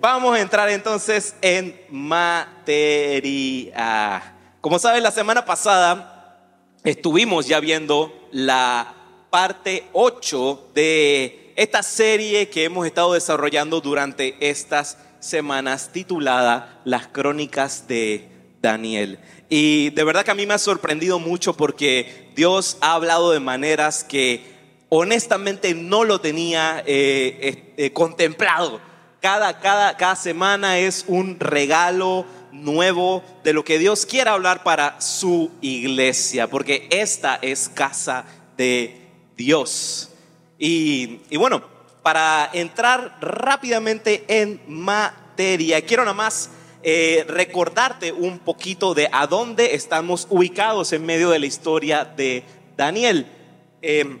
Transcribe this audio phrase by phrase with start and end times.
[0.00, 2.22] Vamos a entrar entonces en materia.
[4.62, 6.38] Como saben, la semana pasada
[6.84, 8.94] estuvimos ya viendo la
[9.28, 17.86] parte 8 de esta serie que hemos estado desarrollando durante estas semanas titulada Las Crónicas
[17.86, 18.26] de
[18.62, 19.18] Daniel.
[19.50, 23.40] Y de verdad que a mí me ha sorprendido mucho porque Dios ha hablado de
[23.40, 24.46] maneras que
[24.88, 28.88] honestamente no lo tenía eh, eh, contemplado.
[29.20, 35.00] Cada, cada, cada semana es un regalo nuevo de lo que Dios quiere hablar para
[35.00, 38.24] su iglesia, porque esta es casa
[38.56, 40.10] de Dios.
[40.58, 41.62] Y, y bueno,
[42.02, 46.50] para entrar rápidamente en materia, quiero nada más
[46.82, 52.42] eh, recordarte un poquito de a dónde estamos ubicados en medio de la historia de
[52.74, 53.26] Daniel.
[53.82, 54.18] Eh,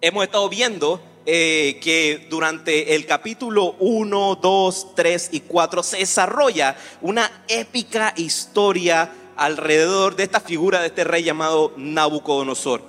[0.00, 6.76] hemos estado viendo eh, que durante el capítulo 1, 2, 3 y 4 se desarrolla
[7.00, 12.82] una épica historia alrededor de esta figura de este rey llamado Nabucodonosor.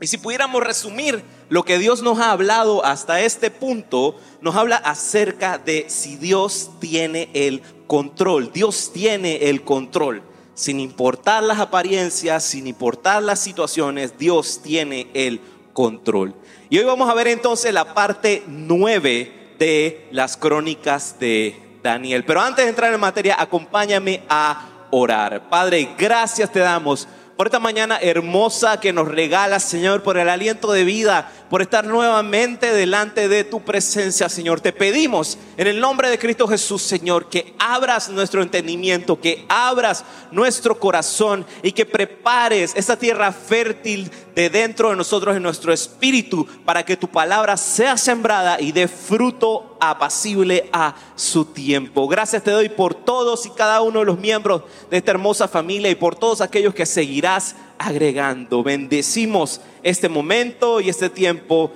[0.00, 4.76] Y si pudiéramos resumir lo que Dios nos ha hablado hasta este punto, nos habla
[4.76, 8.50] acerca de si Dios tiene el control.
[8.52, 10.22] Dios tiene el control.
[10.54, 15.40] Sin importar las apariencias, sin importar las situaciones, Dios tiene el
[15.72, 16.34] control.
[16.68, 22.24] Y hoy vamos a ver entonces la parte nueve de las crónicas de Daniel.
[22.24, 25.48] Pero antes de entrar en materia, acompáñame a orar.
[25.48, 27.06] Padre, gracias te damos
[27.40, 31.86] por esta mañana hermosa que nos regala, Señor, por el aliento de vida, por estar
[31.86, 34.60] nuevamente delante de tu presencia, Señor.
[34.60, 40.04] Te pedimos en el nombre de Cristo Jesús, Señor, que abras nuestro entendimiento, que abras
[40.30, 46.46] nuestro corazón y que prepares esa tierra fértil de dentro de nosotros, en nuestro espíritu,
[46.64, 52.06] para que tu palabra sea sembrada y dé fruto apacible a su tiempo.
[52.08, 55.90] Gracias te doy por todos y cada uno de los miembros de esta hermosa familia
[55.90, 58.62] y por todos aquellos que seguirás agregando.
[58.62, 61.72] Bendecimos este momento y este tiempo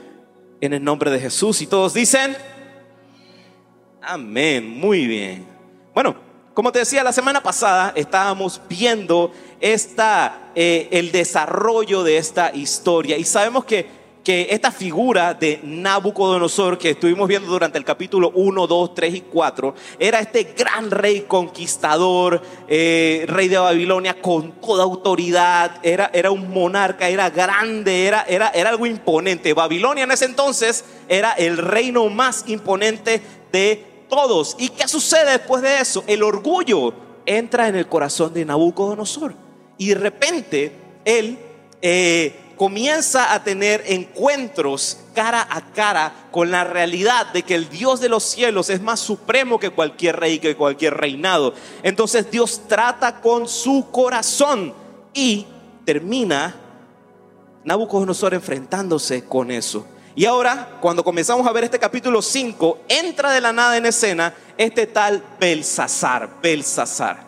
[0.60, 1.62] en el nombre de Jesús.
[1.62, 2.36] Y todos dicen,
[4.02, 5.46] amén, muy bien.
[5.94, 6.16] Bueno,
[6.54, 9.32] como te decía, la semana pasada estábamos viendo
[9.64, 16.76] esta, eh, el desarrollo de esta historia y sabemos que, que esta figura de Nabucodonosor
[16.76, 21.22] que estuvimos viendo durante el capítulo 1, 2, 3 y 4 era este gran rey
[21.22, 28.22] conquistador, eh, rey de Babilonia con toda autoridad, era, era un monarca, era grande, era,
[28.28, 29.54] era, era algo imponente.
[29.54, 34.56] Babilonia en ese entonces era el reino más imponente de todos.
[34.58, 36.04] ¿Y qué sucede después de eso?
[36.06, 36.92] El orgullo
[37.24, 39.43] entra en el corazón de Nabucodonosor.
[39.78, 40.72] Y de repente
[41.04, 41.38] él
[41.82, 48.00] eh, comienza a tener encuentros cara a cara con la realidad de que el Dios
[48.00, 51.54] de los cielos es más supremo que cualquier rey, que cualquier reinado.
[51.82, 54.72] Entonces Dios trata con su corazón
[55.12, 55.46] y
[55.84, 56.56] termina
[57.64, 59.86] Nabucodonosor enfrentándose con eso.
[60.16, 64.34] Y ahora, cuando comenzamos a ver este capítulo 5, entra de la nada en escena
[64.56, 67.24] este tal Belsasar, Belsasar.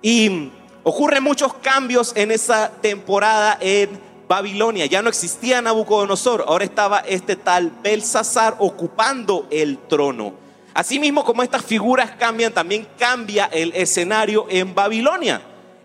[0.00, 0.50] Y
[0.84, 4.86] ocurren muchos cambios en esa temporada en Babilonia.
[4.86, 10.34] Ya no existía Nabucodonosor, ahora estaba este tal Belsasar ocupando el trono.
[10.74, 15.40] Asimismo, como estas figuras cambian, también cambia el escenario en Babilonia.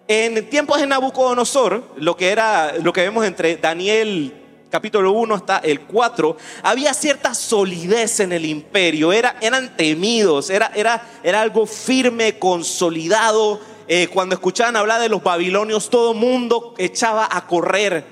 [0.08, 4.34] En tiempos de Nabucodonosor, lo que era lo que vemos entre Daniel
[4.70, 10.72] capítulo 1 hasta el 4, había cierta solidez en el imperio, era, eran temidos, era,
[10.76, 13.59] era, era algo firme, consolidado.
[13.92, 18.06] Eh, cuando escuchaban hablar de los babilonios, todo mundo echaba a correr.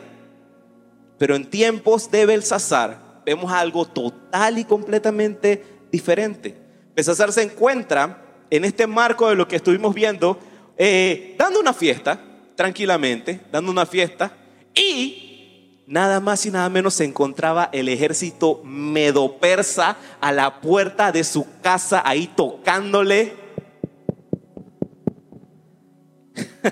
[1.19, 6.57] Pero en tiempos de Belsasar vemos algo total y completamente diferente.
[6.95, 10.39] Belsasar se encuentra en este marco de lo que estuvimos viendo,
[10.79, 12.19] eh, dando una fiesta,
[12.55, 14.35] tranquilamente, dando una fiesta,
[14.73, 21.23] y nada más y nada menos se encontraba el ejército medo-persa a la puerta de
[21.23, 23.46] su casa, ahí tocándole.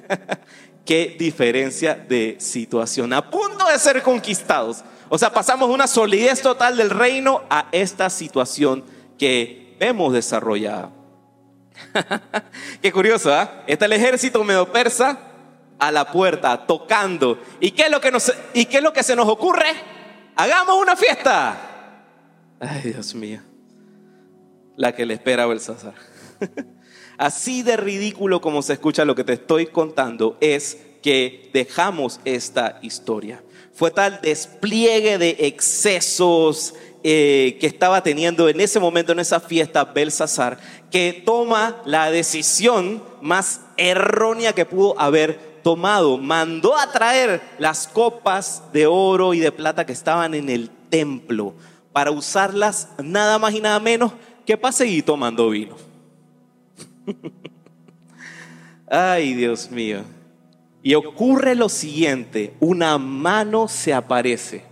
[0.85, 4.83] Qué diferencia de situación, a punto de ser conquistados.
[5.09, 8.83] O sea, pasamos de una solidez total del reino a esta situación
[9.17, 10.91] que vemos desarrollada.
[12.81, 13.63] Qué curioso, ¿ah?
[13.67, 15.19] Está el ejército medo-persa
[15.79, 17.39] a la puerta, tocando.
[17.59, 19.67] ¿Y qué es lo que, nos, ¿Y qué es lo que se nos ocurre?
[20.35, 21.57] Hagamos una fiesta.
[22.59, 23.41] Ay, Dios mío.
[24.75, 25.93] La que le espera Belsasar.
[27.17, 32.79] Así de ridículo como se escucha lo que te estoy contando es que dejamos esta
[32.81, 33.43] historia.
[33.73, 36.73] Fue tal despliegue de excesos,
[37.07, 40.57] eh, que estaba teniendo en ese momento, en esa fiesta, Belsasar,
[40.89, 46.17] que toma la decisión más errónea que pudo haber tomado.
[46.17, 51.53] Mandó a traer las copas de oro y de plata que estaban en el templo
[51.93, 54.11] para usarlas nada más y nada menos
[54.43, 55.75] que para seguir tomando vino.
[58.87, 60.03] Ay, Dios mío.
[60.83, 64.63] Y ocurre lo siguiente, una mano se aparece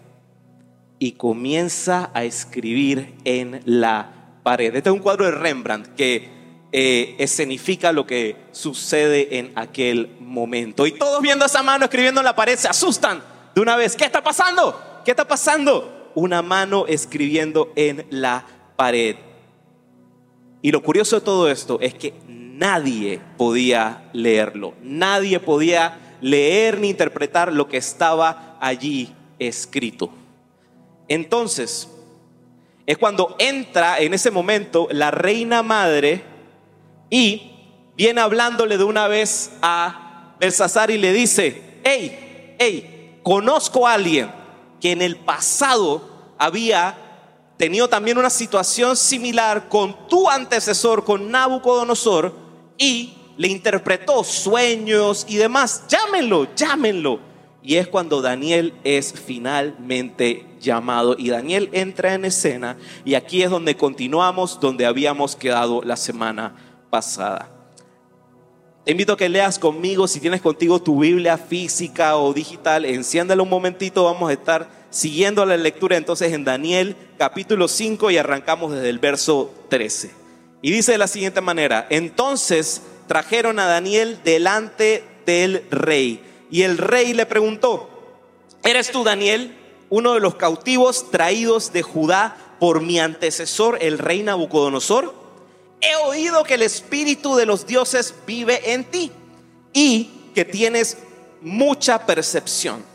[0.99, 4.75] y comienza a escribir en la pared.
[4.75, 6.29] Este es un cuadro de Rembrandt que
[6.71, 10.85] eh, escenifica lo que sucede en aquel momento.
[10.87, 13.21] Y todos viendo esa mano escribiendo en la pared se asustan
[13.55, 13.95] de una vez.
[13.95, 15.01] ¿Qué está pasando?
[15.03, 16.11] ¿Qué está pasando?
[16.15, 18.45] Una mano escribiendo en la
[18.75, 19.15] pared.
[20.63, 26.87] Y lo curioso de todo esto es que nadie podía leerlo, nadie podía leer ni
[26.89, 30.09] interpretar lo que estaba allí escrito.
[31.09, 31.89] Entonces,
[32.85, 36.23] es cuando entra en ese momento la reina madre
[37.09, 37.51] y
[37.97, 44.31] viene hablándole de una vez a Belsasar y le dice, hey, hey, conozco a alguien
[44.79, 47.02] que en el pasado había
[47.63, 52.33] tenido también una situación similar con tu antecesor, con Nabucodonosor,
[52.77, 55.85] y le interpretó sueños y demás.
[55.87, 57.21] Llámenlo, llámenlo.
[57.63, 61.15] Y es cuando Daniel es finalmente llamado.
[61.17, 62.75] Y Daniel entra en escena.
[63.05, 66.57] Y aquí es donde continuamos, donde habíamos quedado la semana
[66.89, 67.49] pasada.
[68.83, 73.41] Te invito a que leas conmigo, si tienes contigo tu Biblia física o digital, enciéndela
[73.41, 78.73] un momentito, vamos a estar siguiendo la lectura entonces en Daniel capítulo 5 y arrancamos
[78.73, 80.11] desde el verso 13.
[80.61, 86.21] Y dice de la siguiente manera, entonces trajeron a Daniel delante del rey.
[86.51, 87.89] Y el rey le preguntó,
[88.63, 89.57] ¿eres tú Daniel,
[89.89, 95.13] uno de los cautivos traídos de Judá por mi antecesor, el rey Nabucodonosor?
[95.81, 99.11] He oído que el espíritu de los dioses vive en ti
[99.73, 100.97] y que tienes
[101.41, 102.85] mucha percepción,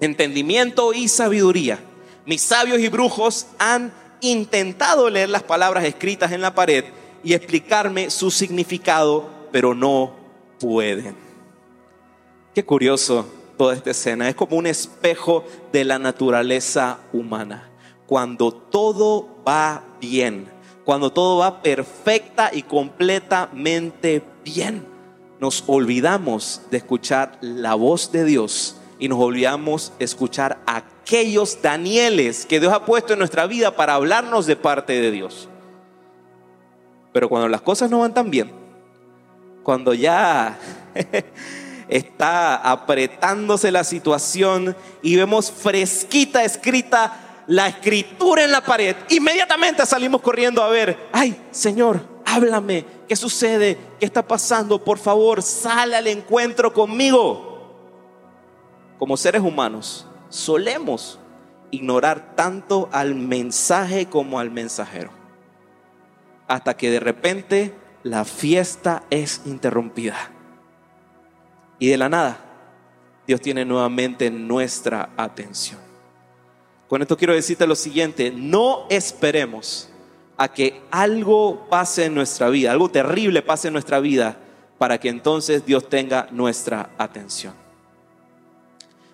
[0.00, 1.78] entendimiento y sabiduría.
[2.26, 6.84] Mis sabios y brujos han intentado leer las palabras escritas en la pared
[7.22, 10.14] y explicarme su significado, pero no
[10.58, 11.16] pueden.
[12.54, 13.26] Qué curioso
[13.56, 14.28] toda esta escena.
[14.28, 17.70] Es como un espejo de la naturaleza humana.
[18.06, 20.48] Cuando todo va bien,
[20.84, 24.86] cuando todo va perfecta y completamente bien,
[25.38, 32.60] nos olvidamos de escuchar la voz de Dios y nos olvidamos escuchar aquellos Danieles que
[32.60, 35.48] Dios ha puesto en nuestra vida para hablarnos de parte de Dios.
[37.12, 38.52] Pero cuando las cosas no van tan bien,
[39.64, 40.58] cuando ya
[41.88, 50.20] está apretándose la situación y vemos fresquita escrita la escritura en la pared, inmediatamente salimos
[50.20, 53.76] corriendo a ver, ay Señor, háblame, ¿qué sucede?
[53.98, 54.84] ¿Qué está pasando?
[54.84, 57.49] Por favor, sale al encuentro conmigo.
[59.00, 61.18] Como seres humanos, solemos
[61.72, 65.10] ignorar tanto al mensaje como al mensajero
[66.46, 70.32] hasta que de repente la fiesta es interrumpida.
[71.78, 72.44] Y de la nada,
[73.26, 75.78] Dios tiene nuevamente nuestra atención.
[76.88, 79.88] Con esto quiero decirte lo siguiente, no esperemos
[80.36, 84.36] a que algo pase en nuestra vida, algo terrible pase en nuestra vida,
[84.76, 87.69] para que entonces Dios tenga nuestra atención.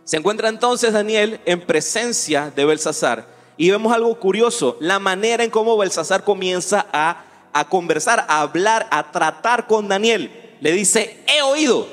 [0.06, 3.26] Se encuentra entonces Daniel en presencia de Belsasar
[3.58, 8.86] y vemos algo curioso, la manera en cómo Belsasar comienza a a conversar, a hablar,
[8.90, 10.58] a tratar con Daniel.
[10.60, 11.88] Le dice, he oído.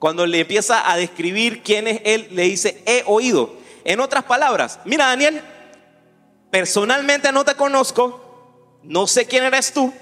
[0.00, 3.54] Cuando le empieza a describir quién es él, le dice, he oído.
[3.84, 5.40] En otras palabras, mira Daniel,
[6.50, 9.94] personalmente no te conozco, no sé quién eres tú,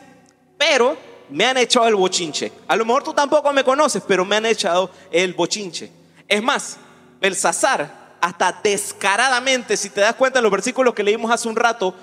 [0.57, 0.97] pero
[1.29, 2.51] me han echado el bochinche.
[2.67, 5.91] A lo mejor tú tampoco me conoces, pero me han echado el bochinche.
[6.27, 6.79] Es más,
[7.25, 11.95] Belsasar, hasta descaradamente, si te das cuenta en los versículos que leímos hace un rato,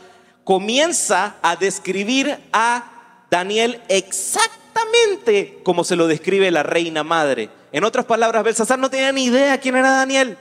[0.44, 7.52] comienza a describir a Daniel exactamente como se lo describe la reina madre.
[7.72, 10.40] En otras palabras, Belsasar no tenía ni idea quién era Daniel.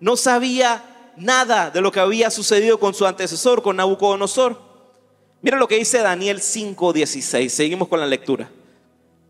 [0.00, 0.82] No sabía
[1.18, 4.58] nada de lo que había sucedido con su antecesor, con Nabucodonosor.
[5.42, 7.52] Mira lo que dice Daniel 5:16.
[7.52, 8.48] Seguimos con la lectura.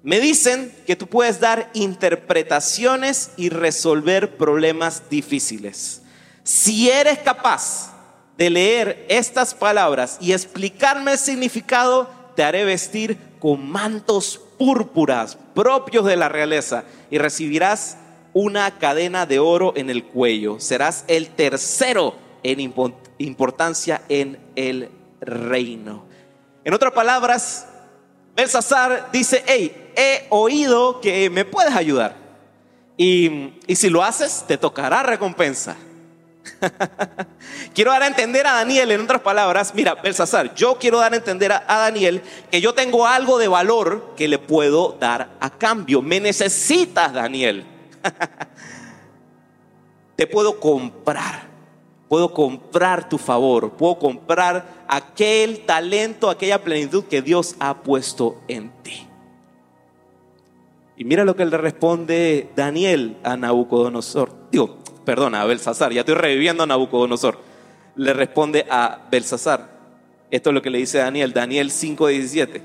[0.06, 6.00] Me dicen que tú puedes dar interpretaciones y resolver problemas difíciles.
[6.44, 7.92] Si eres capaz
[8.38, 16.04] de leer estas palabras y explicarme el significado, te haré vestir con mantos púrpuras propios
[16.04, 17.96] de la realeza y recibirás
[18.32, 20.60] una cadena de oro en el cuello.
[20.60, 22.60] Serás el tercero en
[23.18, 24.88] importancia en el
[25.20, 26.04] reino.
[26.62, 27.66] En otras palabras,
[28.36, 32.16] Belsasar dice, hey, he oído que me puedes ayudar.
[32.96, 35.76] Y, y si lo haces, te tocará recompensa.
[37.74, 41.16] quiero dar a entender a Daniel, en otras palabras, mira, Belsasar, yo quiero dar a
[41.16, 45.50] entender a, a, Daniel que yo tengo algo de valor que le puedo dar a
[45.50, 46.02] cambio.
[46.02, 47.64] Me necesitas, Daniel.
[50.16, 51.46] Te puedo comprar.
[52.08, 53.72] Puedo comprar tu favor.
[53.72, 59.06] Puedo comprar aquel talento, aquella plenitud que Dios ha puesto en ti.
[60.96, 64.32] Y mira lo que le responde Daniel a Nabucodonosor.
[64.50, 67.38] Digo, perdona, a Belsasar, ya estoy reviviendo a Nabucodonosor.
[67.96, 69.76] Le responde a Belsasar.
[70.30, 72.62] Esto es lo que le dice Daniel, Daniel 5:17.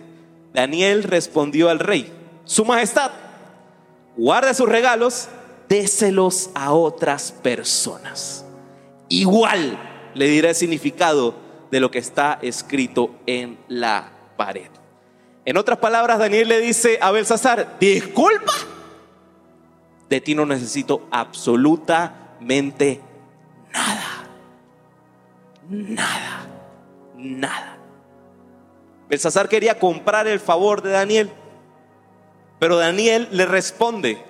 [0.54, 2.12] Daniel respondió al rey,
[2.46, 3.12] Su Majestad,
[4.18, 5.30] guarde sus regalos,
[5.70, 8.46] déselos a otras personas.
[9.08, 9.78] Igual
[10.16, 11.36] le diré el significado
[11.70, 14.71] de lo que está escrito en la pared.
[15.46, 18.54] En otras palabras, Daniel le dice a Belsasar, disculpa,
[20.10, 24.28] de ti no necesito absoluta nada.
[25.70, 26.48] Nada.
[27.16, 27.78] Nada.
[29.10, 31.32] Belsasar quería comprar el favor de Daniel.
[32.60, 34.24] Pero Daniel le responde,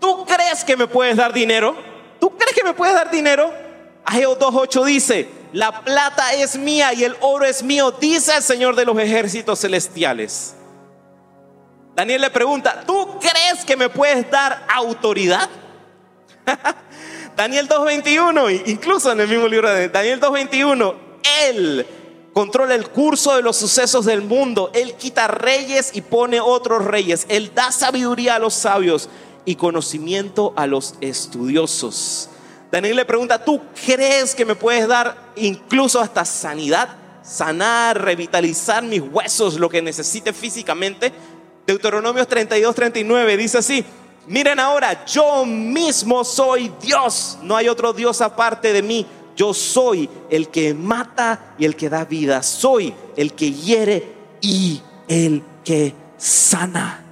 [0.00, 1.76] ¿tú crees que me puedes dar dinero?
[2.20, 3.52] ¿Tú crees que me puedes dar dinero?
[4.04, 8.76] Ageo 2.8 dice, la plata es mía y el oro es mío, dice el Señor
[8.76, 10.54] de los ejércitos celestiales.
[11.94, 15.48] Daniel le pregunta, ¿tú crees que me puedes dar autoridad?
[17.36, 20.94] Daniel 2.21, incluso en el mismo libro de Daniel 2.21,
[21.48, 21.86] Él
[22.32, 27.26] controla el curso de los sucesos del mundo, Él quita reyes y pone otros reyes,
[27.28, 29.08] Él da sabiduría a los sabios
[29.44, 32.28] y conocimiento a los estudiosos.
[32.70, 36.88] Daniel le pregunta, ¿tú crees que me puedes dar incluso hasta sanidad?
[37.22, 41.12] Sanar, revitalizar mis huesos, lo que necesite físicamente.
[41.66, 43.84] Deuteronomios 32, 39 dice así,
[44.28, 49.06] Miren ahora, yo mismo soy Dios, no hay otro Dios aparte de mí.
[49.34, 52.42] Yo soy el que mata y el que da vida.
[52.42, 57.04] Soy el que hiere y el que sana.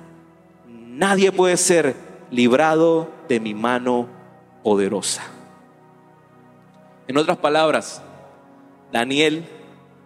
[0.67, 1.95] Nadie puede ser
[2.31, 4.09] librado de mi mano
[4.63, 5.36] poderosa.
[7.09, 8.03] En otras palabras,
[8.93, 9.47] Daniel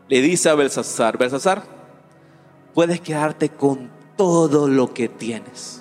[0.08, 1.62] le dice a Belsasar, Belsasar,
[2.74, 5.80] puedes quedarte con todo lo que tienes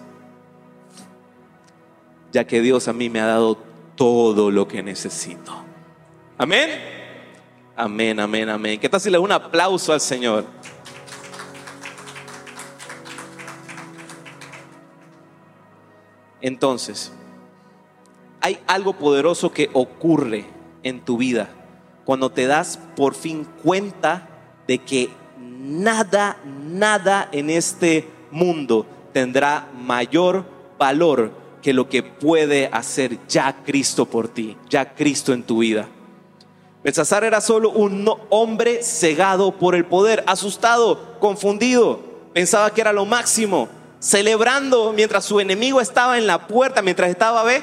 [2.32, 3.58] ya que Dios a mí me ha dado
[3.96, 5.54] todo lo que necesito.
[6.38, 6.70] Amén.
[7.76, 8.80] Amén, amén, amén.
[8.80, 10.46] ¿Qué tal si un aplauso al Señor?
[16.42, 17.12] Entonces,
[18.42, 20.46] hay algo poderoso que ocurre
[20.84, 21.50] en tu vida
[22.10, 24.28] cuando te das por fin cuenta
[24.68, 30.44] de que nada, nada en este mundo tendrá mayor
[30.80, 31.32] valor
[31.62, 35.88] que lo que puede hacer ya Cristo por ti, ya Cristo en tu vida.
[36.84, 42.00] Belsasar era solo un hombre cegado por el poder, asustado, confundido,
[42.34, 43.70] pensaba que era lo máximo,
[44.00, 47.62] celebrando mientras su enemigo estaba en la puerta, mientras estaba, ve,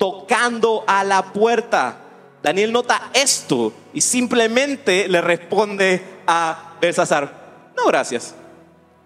[0.00, 1.98] tocando a la puerta.
[2.42, 8.34] Daniel nota esto y simplemente le responde a Belsasar, no gracias,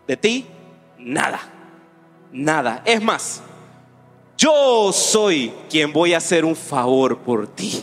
[0.06, 0.46] de ti
[0.96, 1.50] nada
[2.34, 2.82] nada.
[2.84, 3.40] Es más,
[4.36, 7.82] yo soy quien voy a hacer un favor por ti.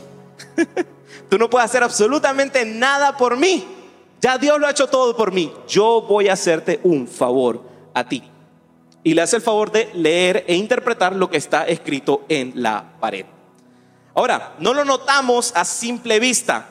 [1.29, 3.65] Tú no puedes hacer absolutamente nada por mí.
[4.19, 5.51] Ya Dios lo ha hecho todo por mí.
[5.67, 7.63] Yo voy a hacerte un favor
[7.93, 8.23] a ti.
[9.03, 12.93] Y le hace el favor de leer e interpretar lo que está escrito en la
[12.99, 13.25] pared.
[14.13, 16.67] Ahora, no lo notamos a simple vista,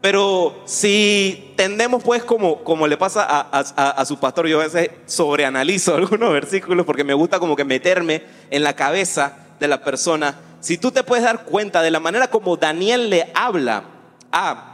[0.00, 5.94] pero si tendemos pues como, como le pasa a, su pastor, yo a veces sobreanalizo
[5.96, 10.38] algunos versículos porque me gusta como que meterme en la cabeza de la persona.
[10.60, 13.84] Si tú te puedes dar cuenta de la manera como Daniel le habla
[14.32, 14.69] a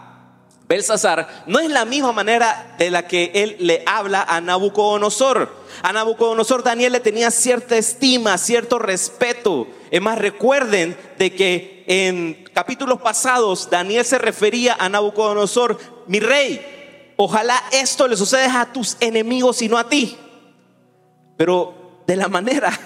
[0.69, 5.49] Belsasar, no es la misma manera de la que él le habla a Nabucodonosor.
[5.83, 9.69] A Nabucodonosor Daniel le tenía cierta estima, cierto respeto.
[9.93, 17.15] Es más, recuerden de que en capítulos pasados Daniel se refería a Nabucodonosor, mi rey,
[17.17, 20.17] ojalá esto le suceda a tus enemigos y no a ti.
[21.37, 22.77] Pero de la manera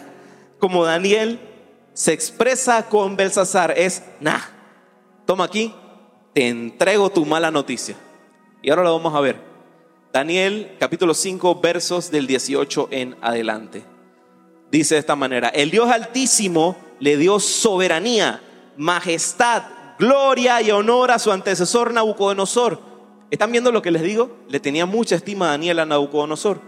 [0.58, 1.40] como Daniel
[1.94, 4.40] se expresa con Belsasar es, nah,
[5.24, 5.74] toma aquí,
[6.32, 7.96] te entrego tu mala noticia.
[8.62, 9.40] Y ahora lo vamos a ver.
[10.12, 13.84] Daniel capítulo 5 versos del 18 en adelante.
[14.70, 18.42] Dice de esta manera, el Dios altísimo le dio soberanía
[18.76, 19.62] majestad,
[19.98, 22.80] gloria y honor a su antecesor Nabucodonosor.
[23.30, 24.36] ¿Están viendo lo que les digo?
[24.48, 26.60] Le tenía mucha estima a Daniel a Nabucodonosor.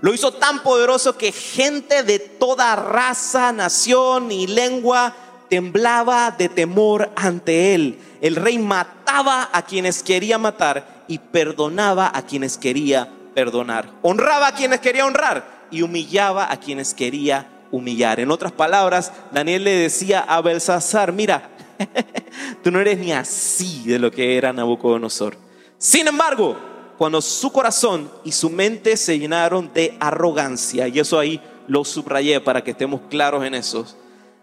[0.00, 5.14] Lo hizo tan poderoso que gente de toda raza, nación y lengua
[5.50, 7.98] temblaba de temor ante él.
[8.22, 13.90] El rey mataba a quienes quería matar y perdonaba a quienes quería perdonar.
[14.00, 18.20] Honraba a quienes quería honrar y humillaba a quienes quería humillar.
[18.20, 21.50] En otras palabras, Daniel le decía a Belsasar, mira,
[22.62, 25.36] tú no eres ni así de lo que era Nabucodonosor.
[25.78, 26.56] Sin embargo,
[26.96, 32.40] cuando su corazón y su mente se llenaron de arrogancia, y eso ahí lo subrayé
[32.40, 33.86] para que estemos claros en eso,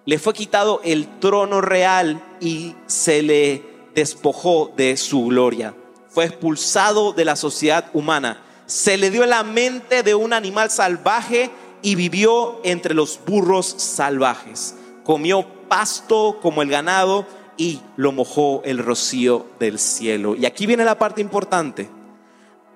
[0.08, 3.62] le fue quitado el trono real y se le
[3.94, 5.76] despojó de su gloria.
[6.08, 8.42] Fue expulsado de la sociedad humana.
[8.68, 14.76] Se le dio la mente de un animal salvaje y vivió entre los burros salvajes.
[15.04, 17.26] Comió pasto como el ganado
[17.58, 20.38] y lo mojó el rocío del cielo.
[20.38, 21.90] Y aquí viene la parte importante.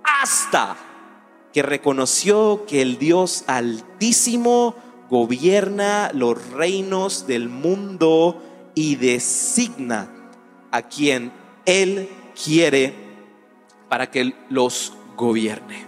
[0.03, 0.75] Hasta
[1.53, 4.75] que reconoció que el Dios altísimo
[5.11, 8.41] gobierna los reinos del mundo
[8.73, 10.07] y designa
[10.71, 11.33] a quien
[11.65, 12.09] Él
[12.41, 12.93] quiere
[13.89, 15.85] para que los gobierne.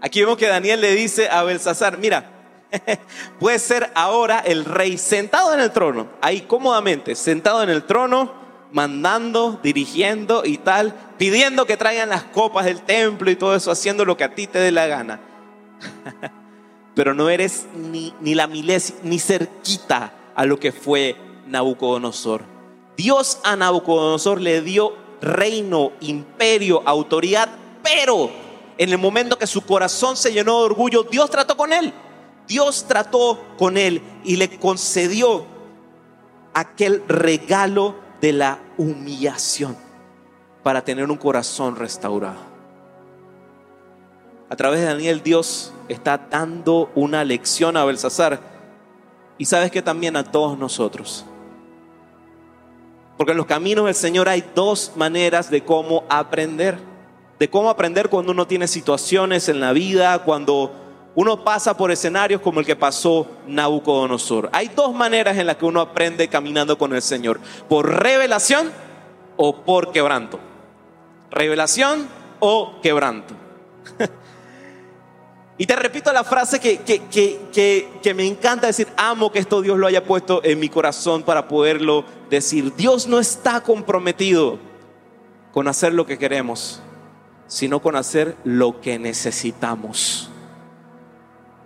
[0.00, 2.30] Aquí vemos que Daniel le dice a Belsasar, mira,
[3.40, 8.32] puede ser ahora el rey sentado en el trono, ahí cómodamente, sentado en el trono,
[8.70, 14.04] mandando, dirigiendo y tal, pidiendo que traigan las copas del templo y todo eso, haciendo
[14.04, 15.31] lo que a ti te dé la gana.
[16.94, 22.42] Pero no eres ni, ni la milésima, ni cerquita a lo que fue Nabucodonosor.
[22.96, 27.48] Dios a Nabucodonosor le dio reino, imperio, autoridad,
[27.82, 28.30] pero
[28.76, 31.92] en el momento que su corazón se llenó de orgullo, Dios trató con él.
[32.46, 35.46] Dios trató con él y le concedió
[36.54, 39.76] aquel regalo de la humillación
[40.62, 42.51] para tener un corazón restaurado.
[44.52, 48.38] A través de Daniel Dios está dando una lección a Belsasar
[49.38, 51.24] y sabes que también a todos nosotros.
[53.16, 56.76] Porque en los caminos del Señor hay dos maneras de cómo aprender.
[57.38, 60.70] De cómo aprender cuando uno tiene situaciones en la vida, cuando
[61.14, 64.50] uno pasa por escenarios como el que pasó Nabucodonosor.
[64.52, 67.40] Hay dos maneras en las que uno aprende caminando con el Señor.
[67.70, 68.70] Por revelación
[69.38, 70.38] o por quebranto.
[71.30, 72.06] Revelación
[72.38, 73.32] o quebranto.
[75.58, 79.86] Y te repito la frase que, que, me encanta decir, amo que esto Dios lo
[79.86, 82.74] haya puesto en mi corazón para poderlo decir.
[82.74, 84.58] Dios no está comprometido
[85.52, 86.80] con hacer lo que queremos,
[87.46, 90.30] sino con hacer lo que necesitamos.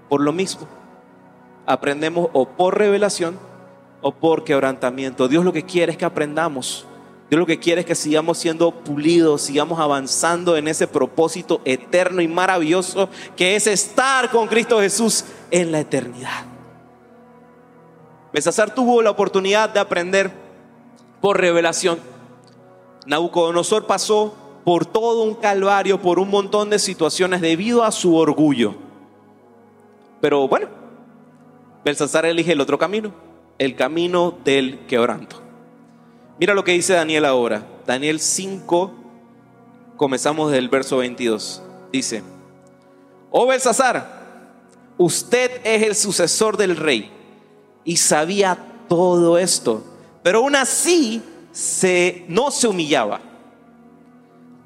[0.09, 0.66] Por lo mismo,
[1.64, 3.38] aprendemos o por revelación
[4.03, 5.29] o por quebrantamiento.
[5.29, 6.86] Dios lo que quiere es que aprendamos
[7.29, 12.23] Dios lo que quiere es que sigamos siendo pulidos, sigamos avanzando en ese propósito eterno
[12.23, 16.45] y maravilloso que es estar con Cristo Jesús en la eternidad.
[18.33, 20.31] Besasar tuvo la oportunidad de aprender
[21.21, 21.99] por revelación.
[23.07, 24.35] Nabucodonosor pasó
[24.65, 28.75] por todo un calvario, por un montón de situaciones debido a su orgullo.
[30.21, 30.69] Pero bueno,
[31.85, 33.12] Belsasar elige el otro camino,
[33.59, 35.46] el camino del quebranto.
[36.38, 37.66] Mira lo que dice Daniel ahora.
[37.87, 38.92] Daniel 5,
[39.96, 41.62] comenzamos del verso 22.
[41.90, 42.22] Dice,
[43.31, 44.53] oh Belsasar,
[44.99, 47.11] usted es el sucesor del rey
[47.85, 49.83] y sabía todo esto,
[50.22, 51.22] pero aún así
[51.53, 53.20] se, no se humillaba.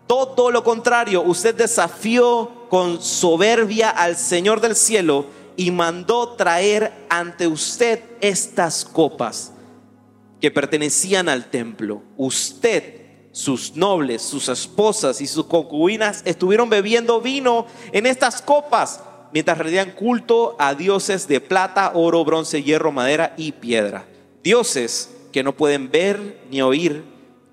[0.09, 7.47] Todo lo contrario, usted desafió con soberbia al Señor del cielo y mandó traer ante
[7.47, 9.53] usted estas copas
[10.41, 12.03] que pertenecían al templo.
[12.17, 13.01] Usted,
[13.33, 19.01] sus nobles, sus esposas y sus concubinas estuvieron bebiendo vino en estas copas
[19.33, 24.07] mientras rendían culto a dioses de plata, oro, bronce, hierro, madera y piedra.
[24.43, 27.05] Dioses que no pueden ver ni oír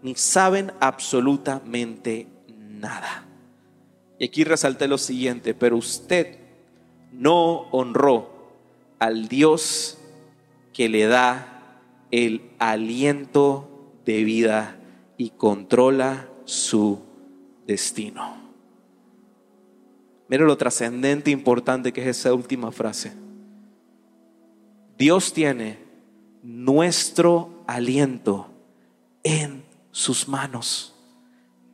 [0.01, 3.25] ni saben absolutamente nada.
[4.19, 6.37] Y aquí resalté lo siguiente, pero usted
[7.11, 8.37] no honró
[8.99, 9.97] al Dios
[10.73, 11.56] que le da
[12.11, 14.79] el aliento de vida
[15.17, 17.01] y controla su
[17.65, 18.37] destino.
[20.29, 23.13] Mira lo trascendente e importante que es esa última frase.
[24.97, 25.79] Dios tiene
[26.43, 28.49] nuestro aliento
[29.23, 30.95] en sus manos,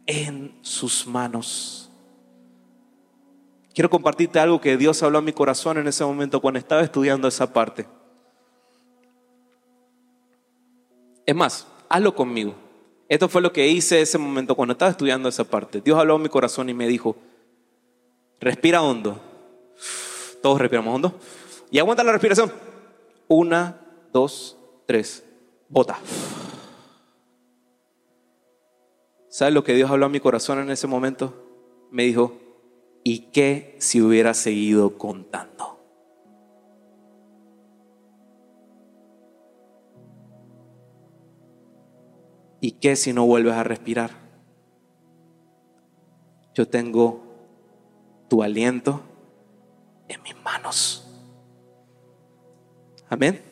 [0.05, 1.91] en sus manos.
[3.73, 7.27] Quiero compartirte algo que Dios habló a mi corazón en ese momento cuando estaba estudiando
[7.27, 7.87] esa parte.
[11.25, 12.55] Es más, hazlo conmigo.
[13.07, 15.81] Esto fue lo que hice ese momento cuando estaba estudiando esa parte.
[15.81, 17.15] Dios habló en mi corazón y me dijo,
[18.39, 19.19] respira hondo.
[20.41, 21.13] Todos respiramos hondo.
[21.69, 22.51] Y aguanta la respiración.
[23.27, 23.79] Una,
[24.11, 25.23] dos, tres.
[25.69, 25.97] Bota.
[29.29, 31.33] ¿Sabes lo que Dios habló a mi corazón en ese momento?
[31.89, 32.37] Me dijo,
[33.03, 35.82] ¿y qué si hubiera seguido contando?
[42.63, 44.11] ¿Y qué si no vuelves a respirar?
[46.55, 47.21] Yo tengo
[48.29, 49.03] tu aliento
[50.07, 51.05] en mis manos.
[53.09, 53.43] Amén.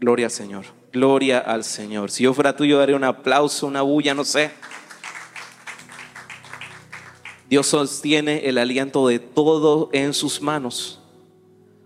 [0.00, 0.64] Gloria al Señor.
[0.92, 2.10] Gloria al Señor.
[2.10, 4.50] Si yo fuera tú, yo daría un aplauso, una bulla, no sé.
[7.48, 11.00] Dios sostiene el aliento de todo en sus manos.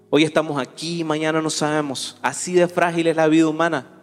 [0.09, 2.17] Hoy estamos aquí, mañana no sabemos.
[2.23, 4.00] Así de frágil es la vida humana.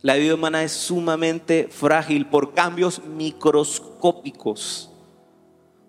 [0.00, 4.90] La vida humana es sumamente frágil por cambios microscópicos,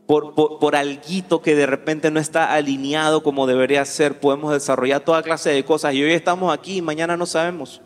[0.07, 4.19] por, por, alguito que de repente no está alineado como debería ser.
[4.19, 7.81] Podemos desarrollar toda clase de cosas y hoy estamos aquí y mañana no sabemos.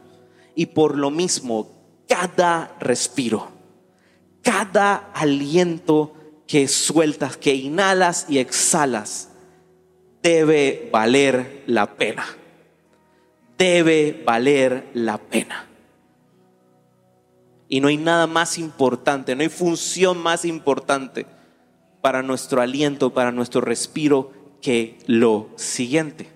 [0.55, 1.69] Y por lo mismo,
[2.07, 3.49] cada respiro,
[4.41, 6.13] cada aliento
[6.47, 9.29] que sueltas, que inhalas y exhalas,
[10.21, 12.25] debe valer la pena.
[13.57, 15.72] Debe valer la pena.
[17.73, 21.25] Y no hay nada más importante, no hay función más importante
[22.01, 24.31] para nuestro aliento, para nuestro respiro
[24.61, 26.29] que lo siguiente.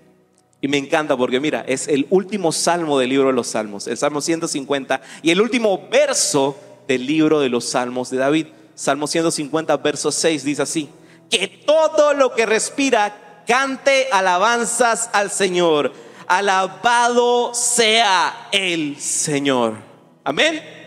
[0.60, 3.96] Y me encanta porque mira, es el último salmo del libro de los salmos, el
[3.96, 8.48] Salmo 150 y el último verso del libro de los salmos de David.
[8.74, 10.88] Salmo 150, verso 6 dice así,
[11.30, 15.92] que todo lo que respira cante alabanzas al Señor.
[16.26, 19.76] Alabado sea el Señor.
[20.24, 20.77] Amén.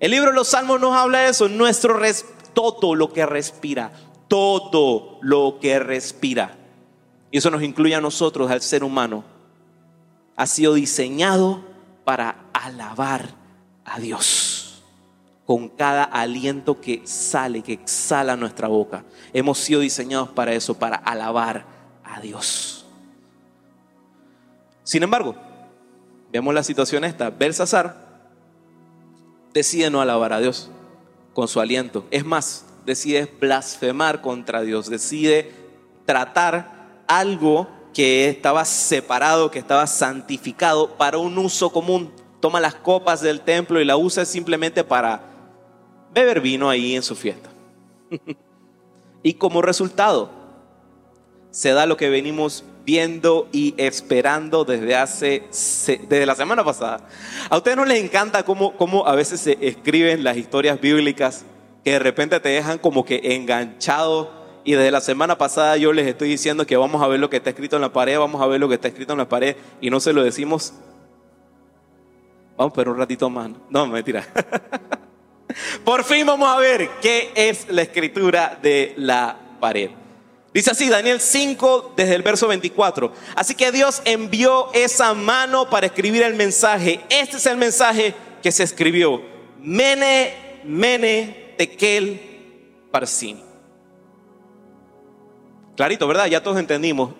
[0.00, 2.00] El libro de los Salmos nos habla de eso, nuestro
[2.54, 3.92] todo lo que respira,
[4.28, 6.56] todo lo que respira.
[7.30, 9.24] Y eso nos incluye a nosotros, al ser humano.
[10.36, 11.62] Ha sido diseñado
[12.04, 13.28] para alabar
[13.84, 14.82] a Dios.
[15.44, 19.04] Con cada aliento que sale, que exhala nuestra boca.
[19.34, 21.66] Hemos sido diseñados para eso, para alabar
[22.04, 22.86] a Dios.
[24.82, 25.36] Sin embargo,
[26.32, 27.28] veamos la situación esta.
[27.30, 28.09] Belsasar
[29.52, 30.70] decide no alabar a Dios
[31.32, 32.06] con su aliento.
[32.10, 35.52] Es más, decide blasfemar contra Dios, decide
[36.06, 42.12] tratar algo que estaba separado, que estaba santificado para un uso común.
[42.40, 45.22] Toma las copas del templo y la usa simplemente para
[46.12, 47.50] beber vino ahí en su fiesta.
[49.22, 50.30] y como resultado,
[51.50, 55.44] se da lo que venimos viendo y esperando desde hace,
[56.08, 57.06] desde la semana pasada.
[57.48, 61.44] ¿A ustedes no les encanta cómo, cómo a veces se escriben las historias bíblicas
[61.84, 64.32] que de repente te dejan como que enganchado?
[64.64, 67.36] Y desde la semana pasada yo les estoy diciendo que vamos a ver lo que
[67.36, 69.54] está escrito en la pared, vamos a ver lo que está escrito en la pared
[69.80, 70.72] y no se lo decimos.
[72.56, 73.50] Vamos, pero un ratito más.
[73.68, 74.26] No, mentira.
[75.84, 79.90] Por fin vamos a ver qué es la escritura de la pared.
[80.52, 83.12] Dice así, Daniel 5, desde el verso 24.
[83.36, 87.00] Así que Dios envió esa mano para escribir el mensaje.
[87.08, 89.22] Este es el mensaje que se escribió.
[89.60, 92.20] Mene, mene, tekel,
[92.90, 93.40] parsin.
[95.76, 96.26] Clarito, ¿verdad?
[96.26, 97.14] Ya todos entendimos.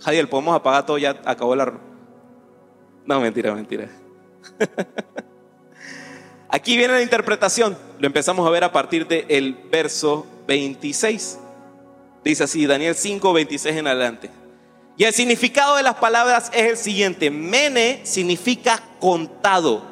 [0.00, 1.72] Jadiel, podemos apagar todo, ya acabó la...
[3.06, 3.88] No, mentira, mentira.
[6.50, 7.76] Aquí viene la interpretación.
[7.98, 11.38] Lo empezamos a ver a partir del verso 26.
[12.26, 14.30] Dice así, Daniel 5, 26 en adelante.
[14.96, 17.30] Y el significado de las palabras es el siguiente.
[17.30, 19.84] Mene significa contado.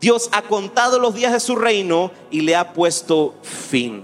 [0.00, 4.02] Dios ha contado los días de su reino y le ha puesto fin.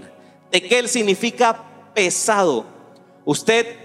[0.49, 2.65] Tekel significa pesado.
[3.25, 3.75] Usted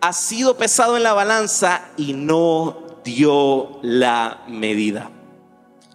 [0.00, 5.10] ha sido pesado en la balanza y no dio la medida.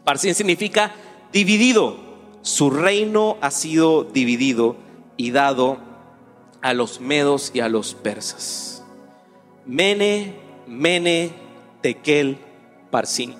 [0.03, 0.93] Parsin significa
[1.33, 1.97] dividido.
[2.43, 4.75] Su reino ha sido dividido
[5.17, 5.86] y dado
[6.67, 8.83] a los medos y a los persas.
[9.65, 10.35] Mene,
[10.67, 11.31] mene,
[11.79, 12.37] tekel,
[12.91, 13.35] parsin.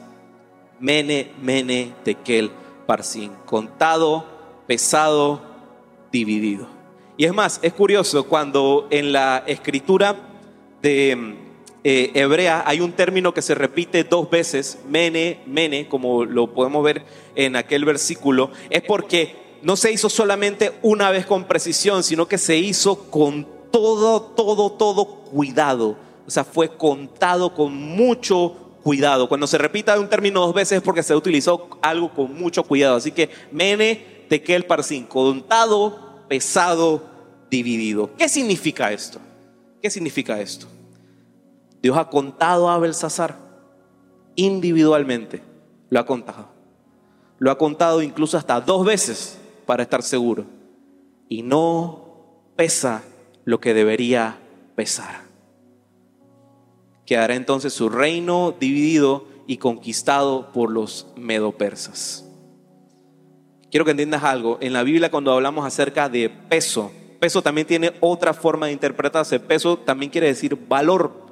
[0.79, 2.51] Mene, mene, tekel,
[2.85, 3.33] parsin.
[3.45, 4.25] Contado,
[4.65, 5.41] pesado,
[6.09, 6.69] dividido.
[7.17, 10.15] Y es más, es curioso cuando en la escritura
[10.81, 11.35] de
[11.83, 16.81] eh, hebrea hay un término que se repite dos veces, mene, mene, como lo podemos
[16.81, 17.03] ver
[17.35, 22.37] en aquel versículo, es porque no se hizo solamente una vez con precisión, sino que
[22.37, 25.97] se hizo con todo, todo, todo cuidado.
[26.25, 29.27] O sea, fue contado con mucho cuidado.
[29.27, 32.95] Cuando se repita un término dos veces es porque se utilizó algo con mucho cuidado.
[32.95, 37.03] Así que mene tekel parsin, contado, pesado,
[37.49, 38.09] dividido.
[38.17, 39.19] ¿Qué significa esto?
[39.81, 40.67] ¿Qué significa esto?
[41.81, 43.37] Dios ha contado a Belsasar
[44.35, 45.41] individualmente.
[45.89, 46.49] Lo ha contado.
[47.39, 49.37] Lo ha contado incluso hasta dos veces
[49.67, 50.45] para estar seguro.
[51.30, 52.08] Y no
[52.56, 53.03] pesa
[53.45, 54.39] lo que debería
[54.75, 55.21] pesar.
[57.06, 62.25] Quedará entonces su reino dividido y conquistado por los medopersas.
[63.69, 64.58] Quiero que entiendas algo.
[64.62, 69.39] En la Biblia cuando hablamos acerca de peso, peso también tiene otra forma de interpretarse.
[69.39, 71.27] Peso también quiere decir valor.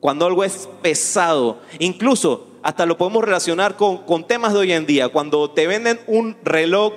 [0.00, 4.86] Cuando algo es pesado, incluso hasta lo podemos relacionar con, con temas de hoy en
[4.86, 5.08] día.
[5.08, 6.94] Cuando te venden un reloj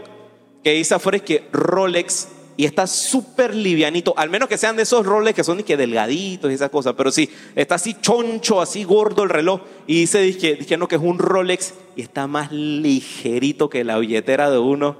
[0.68, 2.28] que dice afuera es que Rolex
[2.58, 6.52] y está súper livianito, al menos que sean de esos Rolex que son que delgaditos
[6.52, 10.76] y esas cosas, pero sí, está así choncho, así gordo el reloj y dice dije,
[10.78, 14.98] no, que es un Rolex y está más ligerito que la billetera de uno.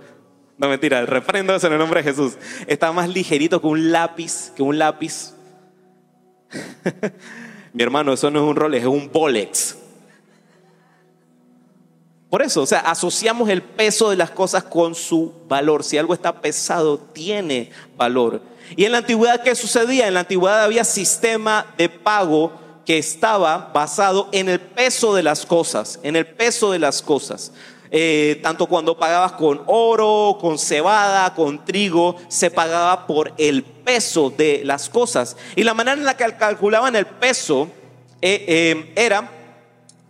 [0.58, 2.38] No mentira, reprendo eso en el nombre de Jesús.
[2.68, 5.34] Está más ligerito que un lápiz, que un lápiz.
[7.74, 9.76] Mi hermano, eso no es un Rolex, es un Bolex.
[12.30, 15.84] Por eso, o sea, asociamos el peso de las cosas con su valor.
[15.84, 18.42] Si algo está pesado, tiene valor.
[18.76, 20.08] Y en la antigüedad, ¿qué sucedía?
[20.08, 22.52] En la antigüedad había sistema de pago
[22.86, 27.54] que estaba basado en el peso de las cosas, en el peso de las cosas.
[27.92, 34.30] Eh, tanto cuando pagabas con oro, con cebada, con trigo, se pagaba por el peso
[34.30, 35.38] de las cosas.
[35.56, 37.70] Y la manera en la que calculaban el peso
[38.22, 39.32] eh, eh, era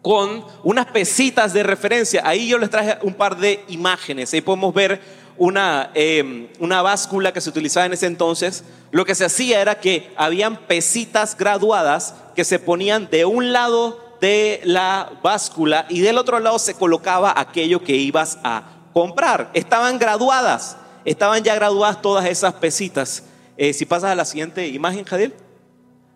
[0.08, 2.22] con unas pesitas de referencia.
[2.24, 4.34] Ahí yo les traje un par de imágenes.
[4.34, 5.02] Ahí podemos ver
[5.36, 8.64] una, em, una báscula que se utilizaba en ese entonces.
[8.92, 14.00] Lo que se hacía era que habían pesitas graduadas que se ponían de un lado
[14.22, 19.50] de la báscula y del otro lado se colocaba aquello que ibas a comprar.
[19.54, 23.24] Estaban graduadas, estaban ya graduadas todas esas pesitas.
[23.58, 25.34] Eh, si pasas a la siguiente imagen, Jadil,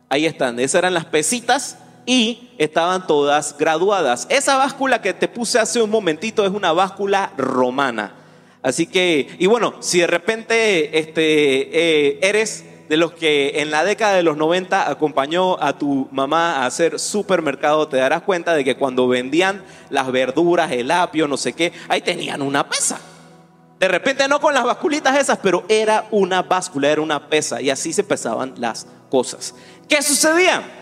[0.07, 0.61] ahí están.
[0.61, 4.27] Esas eran las pesitas y estaban todas graduadas.
[4.29, 8.15] Esa báscula que te puse hace un momentito es una báscula romana.
[8.63, 13.83] Así que, y bueno, si de repente este, eh, eres de los que en la
[13.83, 18.63] década de los 90 acompañó a tu mamá a hacer supermercado, te darás cuenta de
[18.63, 22.99] que cuando vendían las verduras, el apio, no sé qué, ahí tenían una pesa.
[23.79, 27.69] De repente no con las basculitas esas, pero era una báscula, era una pesa y
[27.69, 29.55] así se pesaban las cosas.
[29.87, 30.80] ¿Qué sucedía?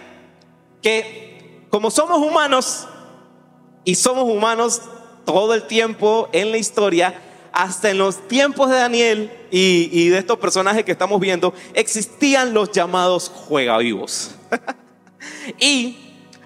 [0.82, 2.88] Que como somos humanos
[3.84, 4.82] y somos humanos
[5.26, 10.38] todo el tiempo en la historia, hasta en los tiempos de Daniel y, de estos
[10.40, 14.32] personajes que estamos viendo, existían los llamados juegavivos.
[15.60, 15.98] y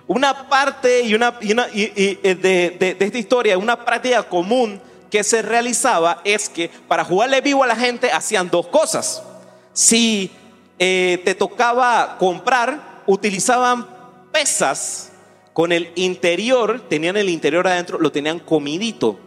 [0.08, 6.50] una parte y una, de, de, esta historia, una práctica común que se realizaba es
[6.50, 9.24] que para jugarle vivo a la gente hacían dos cosas.
[9.72, 10.32] Si
[10.80, 13.93] eh, te tocaba comprar, utilizaban
[14.34, 15.14] pesas
[15.54, 19.18] con el interior, tenían el interior adentro, lo tenían comidito,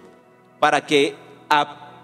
[0.59, 1.15] para que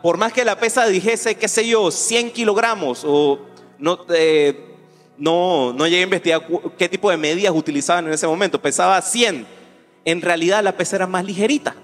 [0.03, 3.41] por más que la pesa dijese, qué sé yo, 100 kilogramos, o
[3.79, 4.77] no, eh,
[5.19, 6.47] no, no llegué a investigar
[6.79, 9.47] qué tipo de medidas utilizaban en ese momento, pesaba 100,
[10.05, 11.75] en realidad la pesa era más ligerita.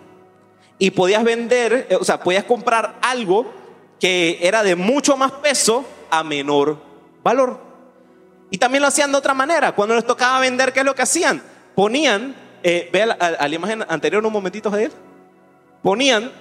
[0.78, 3.52] Y podías vender, eh, o sea, podías comprar algo
[3.98, 6.78] que era de mucho más peso a menor
[7.24, 7.67] valor.
[8.50, 9.72] Y también lo hacían de otra manera.
[9.72, 11.42] Cuando les tocaba vender, ¿qué es lo que hacían?
[11.74, 14.92] Ponían, eh, ve a, la imagen anterior un momentito, él
[15.82, 16.32] Ponían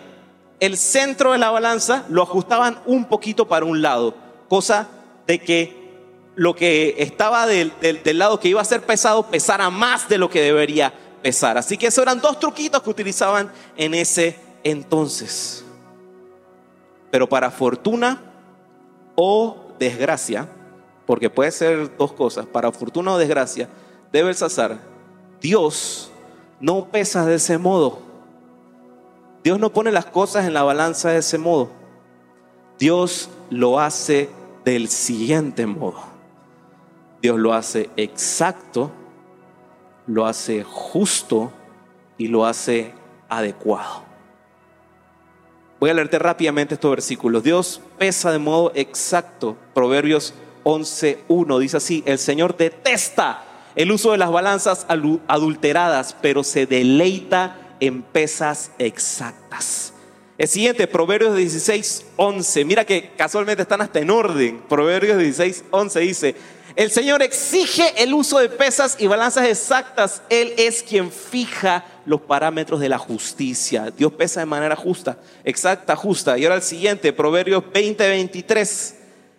[0.60, 4.16] el centro de la balanza, lo ajustaban un poquito para un lado,
[4.50, 4.88] cosa
[5.28, 5.88] de que
[6.36, 10.30] lo que estaba del, del lado que iba a ser pesado pesara más de lo
[10.30, 11.58] que debería pesar.
[11.58, 15.64] Así que esos eran dos truquitos que utilizaban en ese entonces.
[17.12, 18.22] Pero para fortuna
[19.16, 20.48] o desgracia,
[21.08, 23.70] porque puede ser dos cosas, para fortuna o desgracia,
[24.12, 24.78] de Belsasar,
[25.42, 26.12] Dios
[26.60, 28.00] no pesa de ese modo.
[29.42, 31.70] Dios no pone las cosas en la balanza de ese modo.
[32.78, 34.30] Dios lo hace
[34.66, 36.04] del siguiente modo.
[37.22, 38.92] Dios lo hace exacto,
[40.08, 41.54] lo hace justo
[42.18, 42.94] y lo hace
[43.30, 44.04] adecuado.
[45.80, 47.44] Voy a leerte rápidamente estos versículos.
[47.44, 49.56] Dios pesa de modo exacto.
[49.74, 50.34] Proverbios
[50.68, 53.42] 11.1 dice así, el Señor detesta
[53.74, 59.94] el uso de las balanzas adulteradas, pero se deleita en pesas exactas.
[60.38, 62.66] El siguiente, Proverbios 16, 11.
[62.66, 64.62] Mira que casualmente están hasta en orden.
[64.68, 66.36] Proverbios 16, 11 dice,
[66.76, 70.22] El Señor exige el uso de pesas y balanzas exactas.
[70.30, 73.90] Él es quien fija los parámetros de la justicia.
[73.96, 76.38] Dios pesa de manera justa, exacta, justa.
[76.38, 78.97] Y ahora el siguiente, Proverbios 20, 23.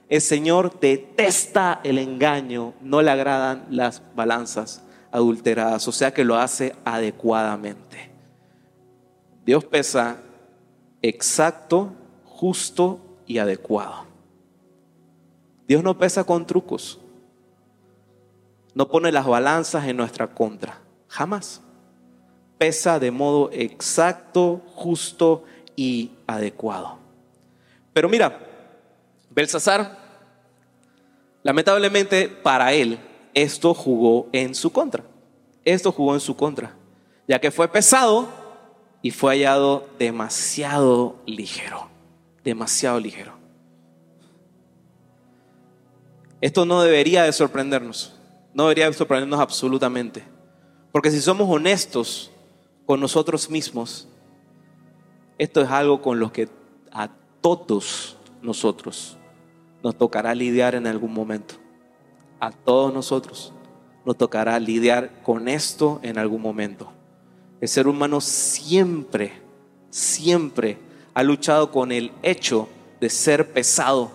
[0.09, 6.37] El Señor detesta el engaño, no le agradan las balanzas adulteradas, o sea que lo
[6.37, 8.11] hace adecuadamente.
[9.44, 10.18] Dios pesa
[11.03, 11.92] exacto,
[12.25, 14.07] justo y adecuado.
[15.66, 16.99] Dios no pesa con trucos.
[18.75, 20.81] No pone las balanzas en nuestra contra.
[21.09, 21.61] Jamás.
[22.57, 25.44] Pesa de modo exacto, justo
[25.77, 26.99] y adecuado.
[27.92, 28.47] Pero mira,
[29.30, 29.98] Belsasar,
[31.42, 32.98] lamentablemente para él,
[33.34, 35.04] esto jugó en su contra.
[35.64, 36.74] Esto jugó en su contra,
[37.26, 38.28] ya que fue pesado
[39.02, 41.88] y fue hallado demasiado ligero,
[42.42, 43.32] demasiado ligero.
[46.40, 48.14] Esto no debería de sorprendernos,
[48.54, 50.22] no debería de sorprendernos absolutamente,
[50.90, 52.30] porque si somos honestos
[52.86, 54.08] con nosotros mismos,
[55.36, 56.48] esto es algo con lo que
[56.92, 57.10] a
[57.40, 59.17] todos nosotros
[59.82, 61.54] nos tocará lidiar en algún momento.
[62.40, 63.52] A todos nosotros
[64.04, 66.92] nos tocará lidiar con esto en algún momento.
[67.60, 69.32] El ser humano siempre,
[69.90, 70.78] siempre
[71.14, 72.68] ha luchado con el hecho
[73.00, 74.10] de ser pesado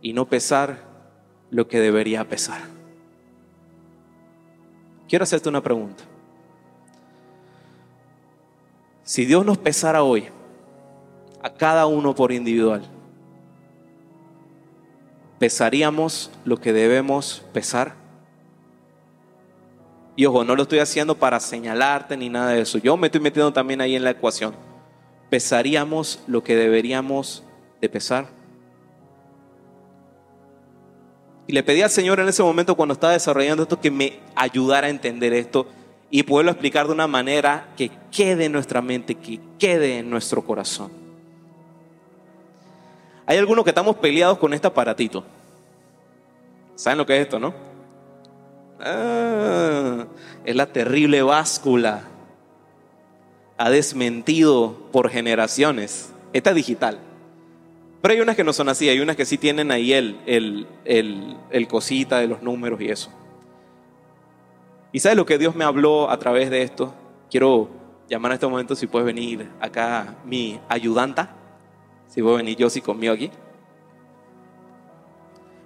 [0.00, 0.84] y no pesar
[1.50, 2.62] lo que debería pesar.
[5.08, 6.04] Quiero hacerte una pregunta.
[9.04, 10.26] Si Dios nos pesara hoy,
[11.42, 12.82] a cada uno por individual,
[15.38, 17.94] ¿pesaríamos lo que debemos pesar?
[20.16, 22.78] Y ojo, no lo estoy haciendo para señalarte ni nada de eso.
[22.78, 24.54] Yo me estoy metiendo también ahí en la ecuación.
[25.28, 27.44] ¿Pesaríamos lo que deberíamos
[27.82, 28.28] de pesar?
[31.46, 34.86] Y le pedí al Señor en ese momento cuando estaba desarrollando esto que me ayudara
[34.86, 35.66] a entender esto
[36.10, 40.44] y poderlo explicar de una manera que quede en nuestra mente, que quede en nuestro
[40.44, 41.05] corazón.
[43.26, 45.24] Hay algunos que estamos peleados con este aparatito.
[46.76, 47.54] ¿Saben lo que es esto, no?
[48.80, 50.06] Ah,
[50.44, 52.04] es la terrible báscula.
[53.58, 56.12] Ha desmentido por generaciones.
[56.32, 57.00] Esta es digital.
[58.02, 60.68] Pero hay unas que no son así, hay unas que sí tienen ahí el, el,
[60.84, 63.10] el, el cosita de los números y eso.
[64.92, 66.94] ¿Y sabes lo que Dios me habló a través de esto?
[67.30, 67.68] Quiero
[68.08, 71.34] llamar a este momento si puedes venir acá mi ayudanta.
[72.08, 73.30] Si puede venir yo, si conmigo aquí.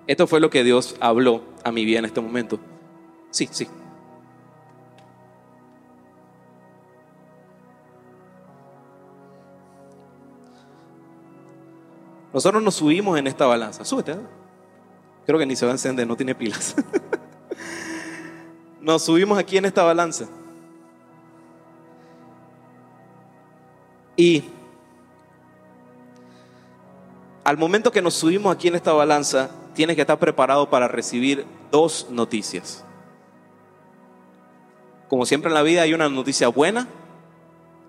[0.06, 2.58] Esto fue lo que Dios habló a mi vida en este momento.
[3.30, 3.68] Sí, sí.
[12.32, 13.84] Nosotros nos subimos en esta balanza.
[13.84, 14.16] Súbete.
[15.26, 16.74] Creo que ni se va a encender, no tiene pilas.
[18.80, 20.28] nos subimos aquí en esta balanza.
[24.16, 24.44] Y
[27.44, 31.46] al momento que nos subimos aquí en esta balanza, tienes que estar preparado para recibir
[31.70, 32.84] dos noticias.
[35.08, 36.86] Como siempre en la vida hay una noticia buena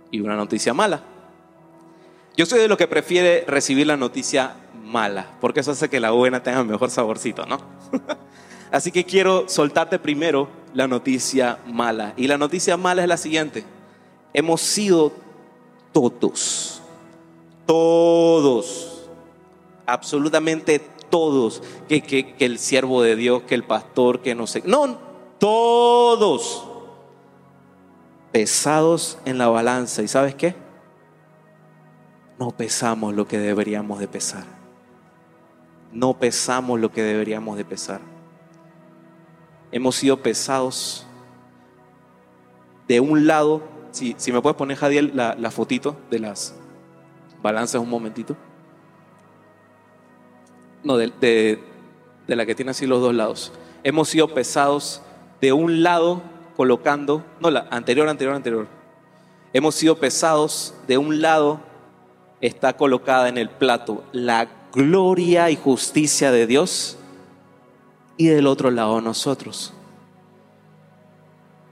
[0.10, 1.04] y una noticia mala.
[2.36, 6.12] Yo soy de los que prefiere recibir la noticia mala, porque eso hace que la
[6.12, 7.60] buena tenga mejor saborcito, ¿no?
[8.72, 12.14] Así que quiero soltarte primero la noticia mala.
[12.16, 13.66] Y la noticia mala es la siguiente.
[14.34, 15.12] Hemos sido
[15.92, 16.82] todos,
[17.66, 18.91] todos,
[19.86, 24.98] absolutamente todos, que, que, el siervo de Dios, que el pastor, que no sé, no,
[25.38, 26.68] todos
[28.32, 30.02] pesados en la balanza.
[30.02, 30.56] ¿Y sabes qué?
[32.40, 34.46] No pesamos lo que deberíamos de pesar.
[35.92, 38.02] No pesamos lo que deberíamos de pesar.
[39.72, 41.06] Hemos sido pesados
[42.88, 43.62] de un lado.
[43.92, 46.56] Si, si me puedes poner, Jadiel, la, la fotito de las
[47.42, 48.36] balanzas un momentito.
[50.84, 53.52] No, de, de, la que tiene así los dos lados.
[53.84, 55.02] Hemos sido pesados
[55.42, 56.22] de un lado
[56.56, 58.68] colocando, no, la anterior, anterior, anterior.
[59.54, 61.60] Hemos sido pesados, de un lado
[62.40, 66.98] está colocada en el plato la gloria y justicia de Dios
[68.18, 69.74] y del otro lado nosotros.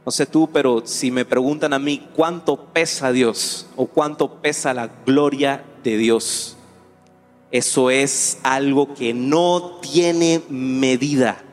[0.06, 4.74] No sé tú, pero si me preguntan a mí cuánto pesa Dios o cuánto pesa
[4.74, 6.58] la gloria de Dios,
[7.52, 11.44] eso es algo que no tiene medida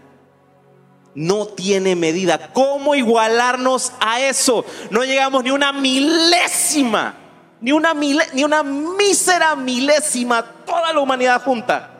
[1.16, 2.53] no tiene medida.
[2.53, 4.64] ¿Cómo igualarnos a eso?
[4.90, 7.14] No llegamos ni una milésima,
[7.61, 11.90] ni una, ni una mísera milésima, toda la humanidad junta,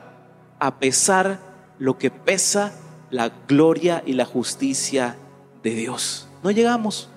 [0.59, 1.41] a pesar
[1.79, 2.73] lo que pesa
[3.11, 5.17] la gloria y la justicia
[5.63, 6.29] de Dios.
[6.43, 7.09] No llegamos.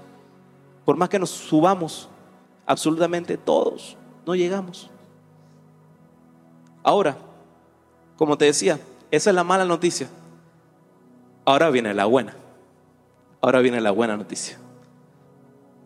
[0.86, 2.10] Por más que nos subamos,
[2.66, 4.90] absolutamente todos, no llegamos.
[6.90, 7.16] Ahora,
[8.16, 8.80] como te decía,
[9.12, 10.10] esa es la mala noticia.
[11.46, 12.36] Ahora viene la buena.
[13.42, 14.58] Ahora viene la buena noticia.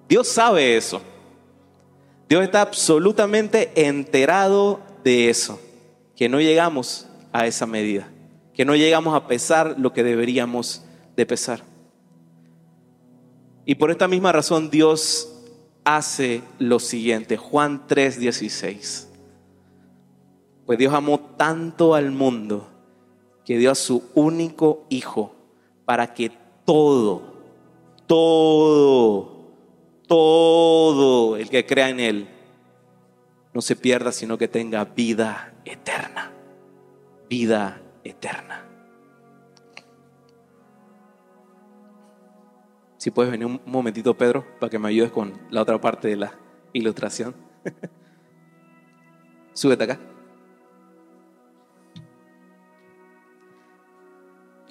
[0.08, 1.02] Dios sabe eso.
[2.30, 5.60] Dios está absolutamente enterado de eso,
[6.16, 8.08] que no llegamos a esa medida,
[8.54, 10.86] que no llegamos a pesar lo que deberíamos
[11.18, 11.64] de pesar.
[13.66, 15.36] Y por esta misma razón Dios
[15.84, 19.10] hace lo siguiente, Juan 3:16.
[20.66, 22.68] Pues Dios amó tanto al mundo
[23.46, 25.36] que dio a su único hijo
[25.86, 26.32] para que
[26.66, 27.22] todo,
[28.08, 29.52] todo,
[30.08, 32.28] todo el que crea en Él
[33.54, 36.32] no se pierda, sino que tenga vida eterna.
[37.30, 38.66] Vida eterna.
[42.98, 46.16] Si puedes venir un momentito, Pedro, para que me ayudes con la otra parte de
[46.16, 46.34] la
[46.72, 47.36] ilustración.
[49.54, 50.13] Súbete acá.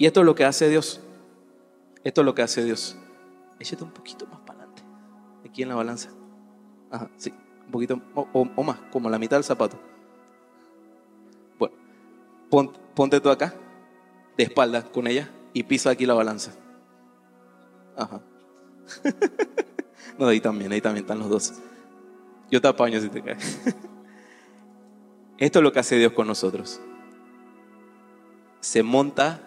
[0.03, 0.99] Y esto es lo que hace Dios.
[2.03, 2.97] Esto es lo que hace Dios.
[3.57, 4.83] Échate un poquito más para adelante.
[5.47, 6.09] Aquí en la balanza.
[6.91, 7.33] Ajá, sí.
[7.67, 9.79] Un poquito o, más, como la mitad del zapato.
[11.57, 13.55] Bueno, ponte tú acá,
[14.35, 16.51] de espalda con ella, y pisa aquí la balanza.
[17.95, 18.21] Ajá.
[20.19, 21.53] no, ahí también, ahí también están los dos.
[22.51, 23.57] Yo te apaño si te caes.
[25.37, 26.81] Esto es lo que hace Dios con nosotros.
[28.59, 29.39] Se monta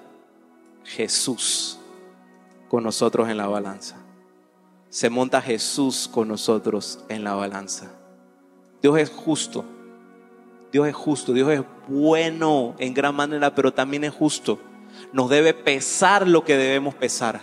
[0.86, 1.78] Jesús
[2.68, 3.96] con nosotros en la balanza.
[4.88, 7.90] Se monta Jesús con nosotros en la balanza.
[8.80, 9.64] Dios es justo.
[10.72, 11.32] Dios es justo.
[11.32, 14.58] Dios es bueno en gran manera, pero también es justo.
[15.12, 17.40] Nos debe pesar lo que debemos pesar.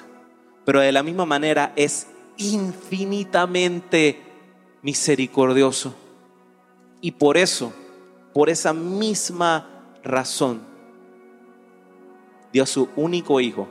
[0.66, 4.22] Pero de la misma manera es infinitamente
[4.82, 5.94] misericordioso.
[7.02, 7.74] Y por eso,
[8.34, 9.68] por esa misma
[10.04, 10.73] razón,
[12.54, 13.68] dio a su único hijo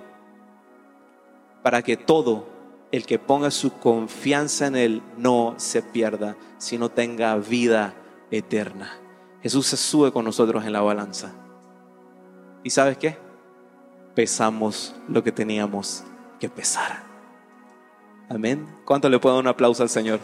[1.62, 2.49] para que todo
[2.91, 7.95] el que ponga su confianza en Él no se pierda, sino tenga vida
[8.30, 8.99] eterna.
[9.41, 11.33] Jesús se sube con nosotros en la balanza.
[12.64, 13.16] ¿Y sabes qué?
[14.14, 16.05] Pesamos lo que teníamos
[16.39, 17.05] que pesar.
[18.28, 18.66] Amén.
[18.85, 20.20] ¿Cuánto le puedo dar un aplauso al Señor?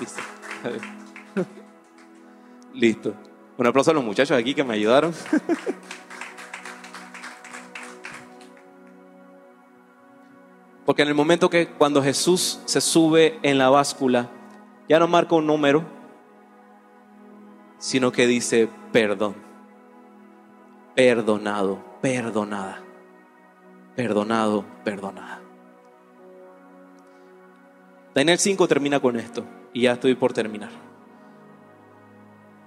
[0.00, 0.20] Listo.
[2.74, 3.14] Listo.
[3.56, 5.14] Un aplauso a los muchachos aquí que me ayudaron.
[10.88, 14.30] Porque en el momento que cuando Jesús se sube en la báscula,
[14.88, 15.84] ya no marca un número,
[17.76, 19.34] sino que dice perdón.
[20.94, 22.82] Perdonado, perdonada.
[23.96, 25.42] Perdonado, perdonada.
[28.14, 30.70] Daniel 5 termina con esto y ya estoy por terminar.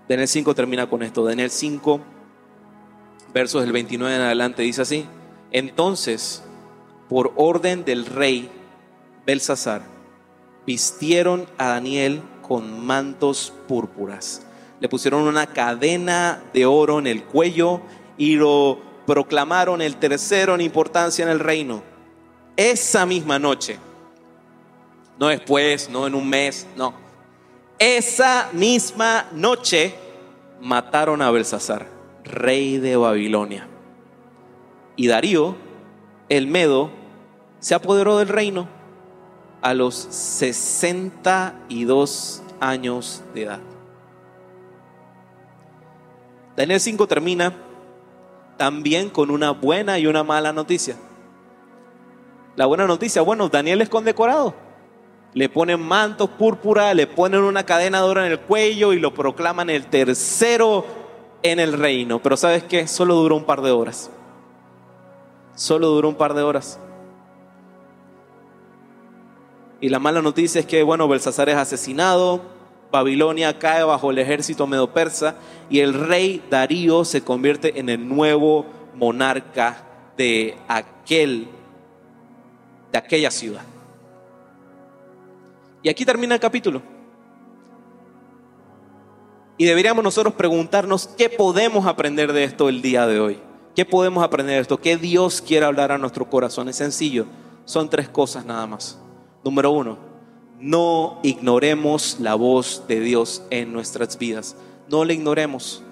[0.08, 1.26] Daniel 5 termina con esto.
[1.26, 2.00] Daniel 5,
[3.34, 5.08] versos del 29 en adelante, dice así.
[5.52, 6.44] Entonces
[7.12, 8.50] por orden del rey
[9.26, 9.82] Belsasar,
[10.66, 14.44] vistieron a Daniel con mantos púrpuras.
[14.80, 17.82] Le pusieron una cadena de oro en el cuello
[18.18, 21.84] y lo proclamaron el tercero en importancia en el reino.
[22.56, 23.78] Esa misma noche,
[25.20, 26.94] no después, no en un mes, no.
[27.78, 29.96] Esa misma noche
[30.62, 31.88] mataron a Belsasar,
[32.24, 33.68] rey de Babilonia.
[34.96, 35.58] Y Darío,
[36.30, 37.01] el Medo,
[37.62, 38.68] se apoderó del reino
[39.62, 43.62] a los 62 años de edad.
[46.58, 47.54] Daniel 5 termina
[48.58, 50.98] también con una buena y una mala noticia.
[52.56, 54.56] La buena noticia, bueno, Daniel es condecorado.
[55.34, 59.14] Le ponen mantos púrpura, le ponen una cadena de oro en el cuello y lo
[59.14, 60.84] proclaman el tercero
[61.44, 62.20] en el reino.
[62.22, 62.88] Pero ¿sabes qué?
[62.88, 64.10] Solo duró un par de horas.
[65.56, 66.80] Solo duró un par de horas.
[69.82, 72.42] Y la mala noticia es que, bueno, Belsasar es asesinado,
[72.92, 75.36] Babilonia cae bajo el ejército medo-persa
[75.70, 78.66] y el rey Darío se convierte en el nuevo
[78.96, 81.48] monarca de aquel
[82.92, 83.64] de aquella ciudad.
[85.82, 86.82] Y aquí termina el capítulo.
[89.58, 93.40] Y deberíamos nosotros preguntarnos qué podemos aprender de esto el día de hoy.
[93.76, 94.78] ¿Qué podemos aprender de esto?
[94.78, 96.68] ¿Qué Dios quiere hablar a nuestro corazón?
[96.68, 97.26] Es sencillo.
[97.66, 99.01] Son tres cosas nada más.
[99.44, 99.98] Número uno,
[100.60, 104.56] no ignoremos la voz de Dios en nuestras vidas.
[104.88, 105.84] No le ignoremos.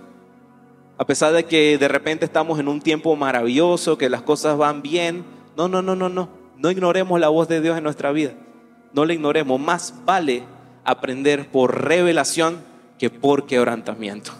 [0.97, 4.81] A pesar de que de repente estamos en un tiempo maravilloso, que las cosas van
[4.81, 5.23] bien.
[5.57, 6.29] No, no, no, no, no.
[6.57, 8.33] No ignoremos la voz de Dios en nuestra vida.
[8.93, 9.59] No la ignoremos.
[9.59, 10.43] Más vale
[10.83, 12.61] aprender por revelación
[12.97, 14.31] que por quebrantamiento.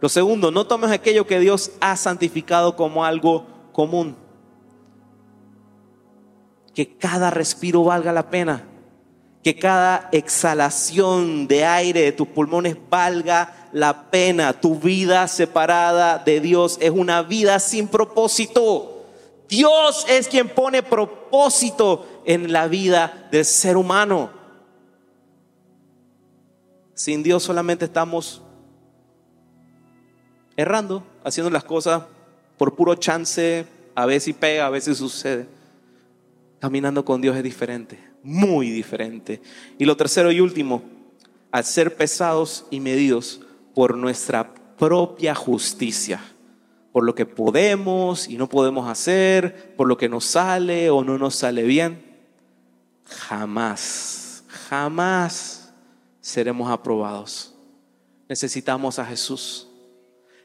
[0.00, 4.16] Lo segundo, no tomes aquello que Dios ha santificado como algo común.
[6.74, 8.64] Que cada respiro valga la pena.
[9.42, 14.52] Que cada exhalación de aire de tus pulmones valga la pena.
[14.52, 19.04] Tu vida separada de Dios es una vida sin propósito.
[19.48, 24.30] Dios es quien pone propósito en la vida del ser humano.
[26.94, 28.40] Sin Dios solamente estamos
[30.56, 32.04] errando, haciendo las cosas
[32.56, 35.46] por puro chance, a veces pega, a veces sucede.
[36.64, 39.42] Caminando con Dios es diferente, muy diferente.
[39.76, 40.82] Y lo tercero y último,
[41.52, 43.42] al ser pesados y medidos
[43.74, 46.24] por nuestra propia justicia,
[46.90, 51.18] por lo que podemos y no podemos hacer, por lo que nos sale o no
[51.18, 52.02] nos sale bien,
[53.04, 55.70] jamás, jamás
[56.22, 57.54] seremos aprobados.
[58.26, 59.68] Necesitamos a Jesús.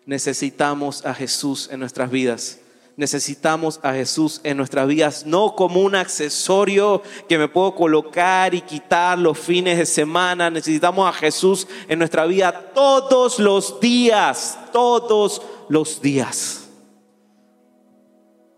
[0.05, 2.59] Necesitamos a Jesús en nuestras vidas.
[2.99, 8.59] Necesitamos a Jesús en nuestras vidas, no como un accesorio que me puedo colocar y
[8.59, 10.49] quitar los fines de semana.
[10.49, 16.67] Necesitamos a Jesús en nuestra vida todos los días, todos los días.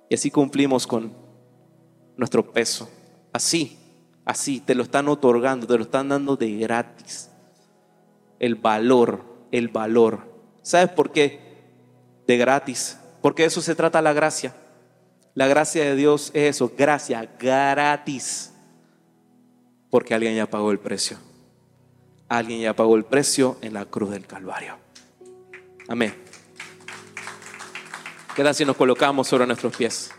[0.09, 1.13] Y así cumplimos con
[2.17, 2.89] nuestro peso.
[3.31, 3.77] Así,
[4.25, 7.29] así, te lo están otorgando, te lo están dando de gratis.
[8.39, 10.33] El valor, el valor.
[10.63, 11.61] ¿Sabes por qué?
[12.25, 12.97] De gratis.
[13.21, 14.55] Porque eso se trata la gracia.
[15.33, 18.51] La gracia de Dios es eso, gracia gratis.
[19.89, 21.17] Porque alguien ya pagó el precio.
[22.27, 24.77] Alguien ya pagó el precio en la cruz del Calvario.
[25.87, 26.15] Amén.
[28.35, 30.11] Queda si nos colocamos sobre nuestros pies.